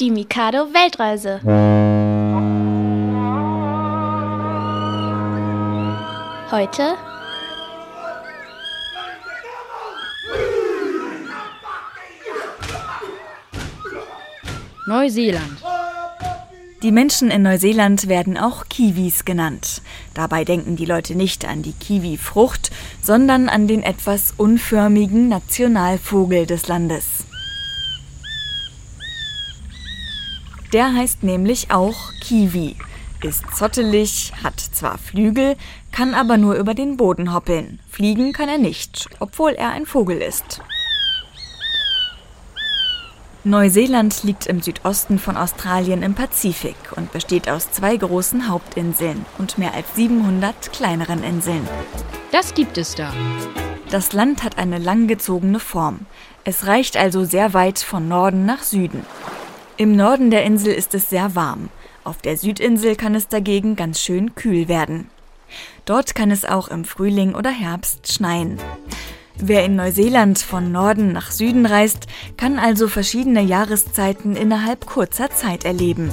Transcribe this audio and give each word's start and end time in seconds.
Die 0.00 0.10
Mikado 0.10 0.72
Weltreise. 0.72 1.42
Heute 6.50 6.94
Neuseeland. 14.86 15.42
Die 16.82 16.92
Menschen 16.92 17.30
in 17.30 17.42
Neuseeland 17.42 18.08
werden 18.08 18.38
auch 18.38 18.70
Kiwis 18.70 19.26
genannt. 19.26 19.82
Dabei 20.14 20.46
denken 20.46 20.76
die 20.76 20.86
Leute 20.86 21.14
nicht 21.14 21.44
an 21.44 21.60
die 21.60 21.74
Kiwi-Frucht, 21.74 22.70
sondern 23.02 23.50
an 23.50 23.68
den 23.68 23.82
etwas 23.82 24.32
unförmigen 24.38 25.28
Nationalvogel 25.28 26.46
des 26.46 26.68
Landes. 26.68 27.26
Der 30.72 30.94
heißt 30.94 31.24
nämlich 31.24 31.72
auch 31.72 32.12
Kiwi, 32.20 32.76
ist 33.22 33.44
zottelig, 33.56 34.32
hat 34.42 34.60
zwar 34.60 34.98
Flügel, 34.98 35.56
kann 35.90 36.14
aber 36.14 36.36
nur 36.36 36.54
über 36.54 36.74
den 36.74 36.96
Boden 36.96 37.34
hoppeln. 37.34 37.80
Fliegen 37.88 38.32
kann 38.32 38.48
er 38.48 38.58
nicht, 38.58 39.08
obwohl 39.18 39.52
er 39.52 39.70
ein 39.70 39.84
Vogel 39.84 40.18
ist. 40.18 40.60
Neuseeland 43.42 44.22
liegt 44.22 44.46
im 44.46 44.60
Südosten 44.60 45.18
von 45.18 45.36
Australien 45.36 46.02
im 46.02 46.14
Pazifik 46.14 46.76
und 46.94 47.10
besteht 47.10 47.48
aus 47.48 47.70
zwei 47.72 47.96
großen 47.96 48.48
Hauptinseln 48.48 49.24
und 49.38 49.58
mehr 49.58 49.74
als 49.74 49.94
700 49.96 50.72
kleineren 50.72 51.24
Inseln. 51.24 51.66
Das 52.32 52.54
gibt 52.54 52.78
es 52.78 52.94
da. 52.94 53.12
Das 53.90 54.12
Land 54.12 54.44
hat 54.44 54.58
eine 54.58 54.78
langgezogene 54.78 55.58
Form. 55.58 56.06
Es 56.44 56.66
reicht 56.66 56.96
also 56.96 57.24
sehr 57.24 57.54
weit 57.54 57.78
von 57.78 58.08
Norden 58.08 58.44
nach 58.44 58.62
Süden. 58.62 59.04
Im 59.80 59.96
Norden 59.96 60.30
der 60.30 60.44
Insel 60.44 60.74
ist 60.74 60.94
es 60.94 61.08
sehr 61.08 61.34
warm. 61.34 61.70
Auf 62.04 62.18
der 62.18 62.36
Südinsel 62.36 62.96
kann 62.96 63.14
es 63.14 63.28
dagegen 63.28 63.76
ganz 63.76 63.98
schön 63.98 64.34
kühl 64.34 64.68
werden. 64.68 65.08
Dort 65.86 66.14
kann 66.14 66.30
es 66.30 66.44
auch 66.44 66.68
im 66.68 66.84
Frühling 66.84 67.34
oder 67.34 67.48
Herbst 67.48 68.12
schneien. 68.12 68.58
Wer 69.38 69.64
in 69.64 69.76
Neuseeland 69.76 70.38
von 70.38 70.70
Norden 70.70 71.14
nach 71.14 71.30
Süden 71.30 71.64
reist, 71.64 72.08
kann 72.36 72.58
also 72.58 72.88
verschiedene 72.88 73.40
Jahreszeiten 73.40 74.36
innerhalb 74.36 74.84
kurzer 74.84 75.30
Zeit 75.30 75.64
erleben. 75.64 76.10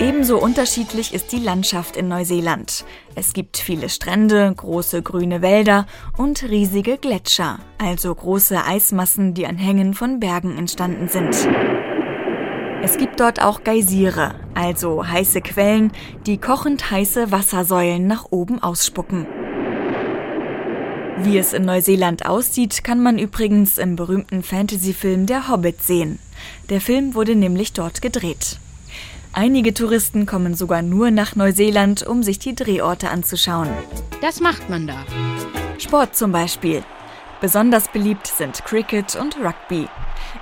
Ebenso 0.00 0.38
unterschiedlich 0.38 1.14
ist 1.14 1.32
die 1.32 1.38
Landschaft 1.38 1.96
in 1.96 2.08
Neuseeland. 2.08 2.84
Es 3.14 3.32
gibt 3.34 3.56
viele 3.56 3.88
Strände, 3.88 4.52
große 4.56 5.02
grüne 5.02 5.42
Wälder 5.42 5.86
und 6.16 6.42
riesige 6.42 6.98
Gletscher, 6.98 7.58
also 7.78 8.14
große 8.14 8.64
Eismassen, 8.64 9.34
die 9.34 9.46
an 9.46 9.58
Hängen 9.58 9.94
von 9.94 10.18
Bergen 10.18 10.58
entstanden 10.58 11.08
sind. 11.08 11.48
Es 12.82 12.98
gibt 12.98 13.20
dort 13.20 13.40
auch 13.40 13.62
Geysire, 13.62 14.34
also 14.54 15.06
heiße 15.06 15.40
Quellen, 15.40 15.92
die 16.26 16.38
kochend 16.38 16.90
heiße 16.90 17.30
Wassersäulen 17.30 18.06
nach 18.08 18.26
oben 18.30 18.60
ausspucken. 18.60 19.26
Wie 21.18 21.38
es 21.38 21.52
in 21.52 21.64
Neuseeland 21.64 22.26
aussieht, 22.26 22.82
kann 22.82 23.00
man 23.00 23.18
übrigens 23.18 23.78
im 23.78 23.94
berühmten 23.94 24.42
Fantasyfilm 24.42 25.26
Der 25.26 25.48
Hobbit 25.48 25.80
sehen. 25.82 26.18
Der 26.70 26.80
Film 26.80 27.14
wurde 27.14 27.36
nämlich 27.36 27.72
dort 27.72 28.02
gedreht. 28.02 28.58
Einige 29.34 29.72
Touristen 29.72 30.26
kommen 30.26 30.54
sogar 30.54 30.82
nur 30.82 31.10
nach 31.10 31.36
Neuseeland, 31.36 32.06
um 32.06 32.22
sich 32.22 32.38
die 32.38 32.54
Drehorte 32.54 33.08
anzuschauen. 33.08 33.70
Das 34.20 34.40
macht 34.40 34.68
man 34.68 34.86
da. 34.86 35.06
Sport 35.78 36.14
zum 36.14 36.32
Beispiel. 36.32 36.82
Besonders 37.40 37.88
beliebt 37.88 38.26
sind 38.26 38.62
Cricket 38.66 39.16
und 39.16 39.38
Rugby. 39.38 39.88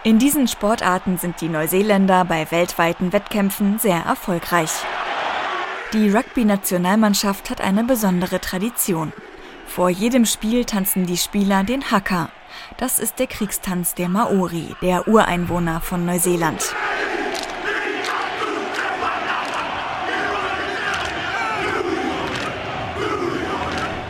In 0.02 0.18
diesen 0.18 0.48
Sportarten 0.48 1.18
sind 1.18 1.40
die 1.40 1.48
Neuseeländer 1.48 2.24
bei 2.24 2.50
weltweiten 2.50 3.12
Wettkämpfen 3.12 3.78
sehr 3.78 4.00
erfolgreich. 4.00 4.72
Die 5.92 6.10
Rugby-Nationalmannschaft 6.10 7.48
hat 7.48 7.60
eine 7.60 7.84
besondere 7.84 8.40
Tradition. 8.40 9.12
Vor 9.66 9.88
jedem 9.88 10.26
Spiel 10.26 10.64
tanzen 10.64 11.06
die 11.06 11.16
Spieler 11.16 11.62
den 11.62 11.92
Haka. 11.92 12.28
Das 12.76 12.98
ist 12.98 13.20
der 13.20 13.28
Kriegstanz 13.28 13.94
der 13.94 14.08
Maori, 14.08 14.74
der 14.82 15.06
Ureinwohner 15.06 15.80
von 15.80 16.04
Neuseeland. 16.04 16.74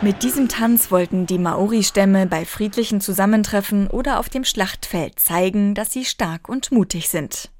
Mit 0.03 0.23
diesem 0.23 0.47
Tanz 0.47 0.89
wollten 0.89 1.27
die 1.27 1.37
Maori-Stämme 1.37 2.25
bei 2.25 2.43
friedlichen 2.43 3.01
Zusammentreffen 3.01 3.85
oder 3.85 4.19
auf 4.19 4.29
dem 4.29 4.43
Schlachtfeld 4.43 5.19
zeigen, 5.19 5.75
dass 5.75 5.93
sie 5.93 6.05
stark 6.05 6.49
und 6.49 6.71
mutig 6.71 7.07
sind. 7.07 7.51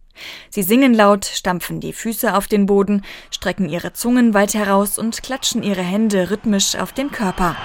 Sie 0.49 0.63
singen 0.63 0.95
laut, 0.95 1.25
stampfen 1.25 1.79
die 1.79 1.93
Füße 1.93 2.35
auf 2.35 2.47
den 2.47 2.65
Boden, 2.65 3.03
strecken 3.29 3.69
ihre 3.69 3.93
Zungen 3.93 4.33
weit 4.33 4.55
heraus 4.55 4.97
und 4.97 5.21
klatschen 5.21 5.61
ihre 5.61 5.83
Hände 5.83 6.31
rhythmisch 6.31 6.75
auf 6.75 6.93
den 6.93 7.11
Körper. 7.11 7.55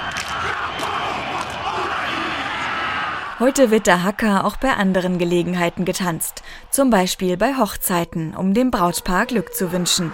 Heute 3.39 3.71
wird 3.71 3.87
der 3.87 4.03
Haka 4.03 4.43
auch 4.45 4.59
bei 4.59 4.75
anderen 4.75 5.17
Gelegenheiten 5.17 5.87
getanzt, 5.87 6.43
zum 6.71 6.91
Beispiel 6.91 7.39
bei 7.39 7.57
Hochzeiten, 7.57 8.37
um 8.37 8.53
dem 8.53 8.71
Brautpaar 8.71 9.25
Glück 9.25 9.55
zu 9.55 9.73
wünschen. 9.73 10.13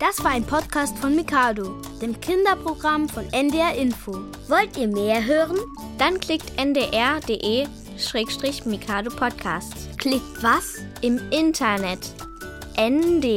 Das 0.00 0.24
war 0.24 0.30
ein 0.30 0.46
Podcast 0.46 0.98
von 0.98 1.14
Mikado, 1.14 1.78
dem 2.00 2.18
Kinderprogramm 2.18 3.06
von 3.06 3.30
NDR 3.34 3.74
Info. 3.74 4.12
Wollt 4.48 4.78
ihr 4.78 4.88
mehr 4.88 5.22
hören? 5.22 5.58
Dann 5.98 6.18
klickt 6.18 6.58
ndr.de-mikado 6.58 9.10
Podcast. 9.10 9.98
Klickt 9.98 10.42
was? 10.42 10.76
Im 11.02 11.20
Internet 11.30 11.98
ndr.de-mikado 12.78 13.34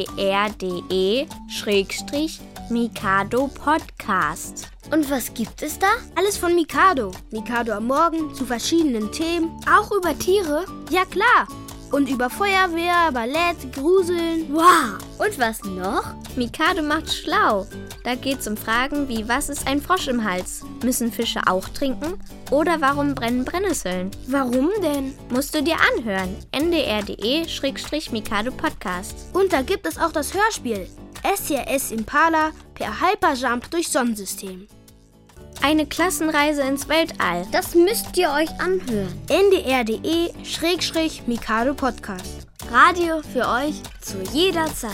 Podcast. 3.50 4.70
Und 4.90 5.12
was 5.12 5.34
gibt 5.34 5.62
es 5.64 5.78
da? 5.78 5.88
Alles 6.16 6.38
von 6.38 6.56
Mikado. 6.56 7.12
Mikado 7.32 7.74
am 7.74 7.88
Morgen 7.88 8.34
zu 8.34 8.46
verschiedenen 8.46 9.12
Themen. 9.12 9.52
Auch 9.70 9.92
über 9.92 10.18
Tiere? 10.18 10.64
Ja 10.90 11.04
klar. 11.04 11.46
Und 11.94 12.10
über 12.10 12.28
Feuerwehr, 12.28 13.12
Ballett, 13.12 13.72
Gruseln. 13.72 14.52
Wow! 14.52 14.98
Und 15.20 15.38
was 15.38 15.64
noch? 15.64 16.16
Mikado 16.36 16.82
macht 16.82 17.14
schlau. 17.14 17.68
Da 18.04 18.16
geht's 18.16 18.48
um 18.48 18.58
Fragen 18.58 19.08
wie, 19.08 19.30
was 19.30 19.48
ist 19.48 19.68
ein 19.68 19.80
Frosch 19.80 20.08
im 20.08 20.24
Hals? 20.24 20.66
Müssen 20.84 21.12
Fische 21.12 21.42
auch 21.46 21.70
trinken? 21.70 22.20
Oder 22.50 22.82
warum 22.82 23.14
brennen 23.14 23.46
Brennnesseln? 23.46 24.10
Warum 24.26 24.72
denn? 24.82 25.14
Musst 25.30 25.54
du 25.54 25.62
dir 25.62 25.76
anhören. 25.96 26.36
ndr.de-mikado 26.52 28.50
Podcast. 28.54 29.16
Und 29.32 29.54
da 29.54 29.62
gibt 29.62 29.86
es 29.86 30.00
auch 30.00 30.12
das 30.12 30.34
Hörspiel. 30.34 30.88
SCS 31.24 31.92
Impala 31.92 32.54
per 32.74 33.02
Hyperjump 33.02 33.70
durch 33.70 33.90
Sonnensystem. 33.90 34.68
Eine 35.64 35.86
Klassenreise 35.86 36.64
ins 36.64 36.90
Weltall. 36.90 37.48
Das 37.54 37.74
müsst 37.74 38.18
ihr 38.18 38.30
euch 38.32 38.50
anhören. 38.60 39.14
ndr.de-mikado 39.30 41.74
Podcast. 41.74 42.46
Radio 42.70 43.22
für 43.22 43.48
euch 43.48 43.82
zu 44.02 44.18
jeder 44.34 44.66
Zeit. 44.76 44.92